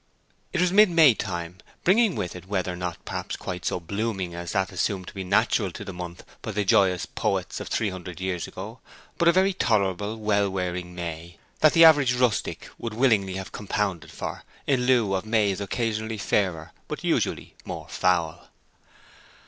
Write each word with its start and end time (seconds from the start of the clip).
It 0.51 0.59
was 0.59 0.71
mid 0.73 0.89
May 0.89 1.13
time, 1.13 1.59
bringing 1.83 2.15
with 2.15 2.35
it 2.35 2.47
weather 2.47 2.75
not, 2.75 3.05
perhaps, 3.05 3.35
quite 3.35 3.65
so 3.65 3.79
blooming 3.79 4.33
as 4.33 4.53
that 4.53 4.71
assumed 4.71 5.07
to 5.09 5.13
be 5.13 5.23
natural 5.23 5.69
to 5.73 5.85
the 5.85 5.93
month 5.93 6.25
by 6.41 6.49
the 6.53 6.65
joyous 6.65 7.05
poets 7.05 7.59
of 7.59 7.67
three 7.67 7.91
hundred 7.91 8.19
years 8.19 8.47
ago; 8.47 8.79
but 9.19 9.27
a 9.27 9.31
very 9.31 9.53
tolerable, 9.53 10.17
well 10.17 10.49
wearing 10.49 10.95
May, 10.95 11.37
that 11.59 11.73
the 11.73 11.85
average 11.85 12.13
rustic 12.15 12.67
would 12.79 12.95
willingly 12.95 13.35
have 13.35 13.51
compounded 13.51 14.09
for 14.11 14.43
in 14.65 14.87
lieu 14.87 15.13
of 15.13 15.23
Mays 15.23 15.61
occasionally 15.61 16.17
fairer, 16.17 16.71
but 16.87 17.03
usually 17.03 17.53
more 17.63 17.87
foul. 17.87 18.49